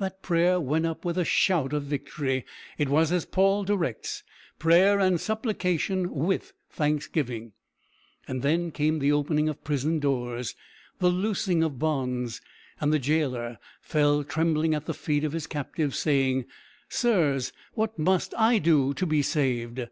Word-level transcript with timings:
That 0.00 0.22
prayer 0.22 0.58
went 0.60 0.86
up 0.86 1.04
with 1.04 1.16
a 1.16 1.24
shout 1.24 1.72
of 1.72 1.84
victory 1.84 2.44
it 2.78 2.88
was 2.88 3.12
as 3.12 3.24
Paul 3.24 3.62
directs, 3.62 4.24
prayer 4.58 4.98
and 4.98 5.20
supplication 5.20 6.10
with 6.12 6.52
thanksgiving. 6.68 7.52
Then 8.26 8.72
came 8.72 8.98
the 8.98 9.12
opening 9.12 9.48
of 9.48 9.62
prison 9.62 10.00
doors, 10.00 10.56
the 10.98 11.10
loosing 11.10 11.62
of 11.62 11.78
bonds, 11.78 12.40
and 12.80 12.92
the 12.92 12.98
jailer 12.98 13.58
fell 13.80 14.24
trembling 14.24 14.74
at 14.74 14.86
the 14.86 14.94
feet 14.94 15.22
of 15.22 15.30
his 15.30 15.46
captives, 15.46 15.96
saying, 15.96 16.46
"Sirs, 16.88 17.52
what 17.74 17.96
must 17.96 18.34
I 18.36 18.58
do 18.58 18.92
to 18.94 19.06
be 19.06 19.22
saved?" 19.22 19.86